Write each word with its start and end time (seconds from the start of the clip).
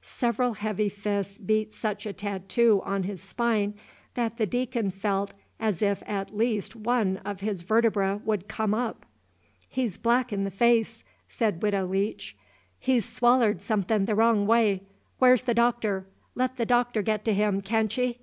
Several 0.00 0.52
heavy 0.52 0.88
fists 0.88 1.38
beat 1.38 1.74
such 1.74 2.06
a 2.06 2.12
tattoo 2.12 2.80
on 2.84 3.02
his 3.02 3.20
spine 3.20 3.74
that 4.14 4.36
the 4.36 4.46
Deacon 4.46 4.92
felt 4.92 5.32
as 5.58 5.82
if 5.82 6.04
at 6.06 6.36
least 6.36 6.76
one 6.76 7.16
of 7.24 7.40
his 7.40 7.62
vertebrae 7.62 8.20
would 8.24 8.46
come 8.46 8.74
up. 8.74 9.04
"He's 9.68 9.98
black 9.98 10.32
in 10.32 10.44
the 10.44 10.52
face," 10.52 11.02
said 11.28 11.62
Widow 11.64 11.86
Leech, 11.86 12.36
"he 12.78 13.00
's 13.00 13.04
swallered 13.04 13.60
somethin' 13.60 14.04
the 14.04 14.14
wrong 14.14 14.46
way. 14.46 14.82
Where's 15.18 15.42
the 15.42 15.52
Doctor? 15.52 16.06
let 16.36 16.54
the 16.58 16.64
Doctor 16.66 17.02
get 17.02 17.24
to 17.24 17.34
him, 17.34 17.60
can't 17.60 17.98
ye?" 17.98 18.20